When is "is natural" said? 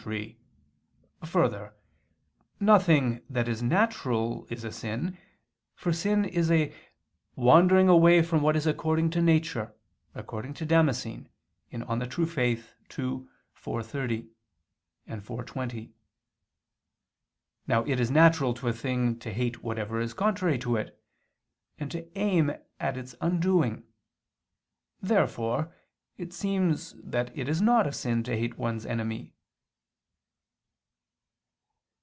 3.47-4.47, 17.99-18.55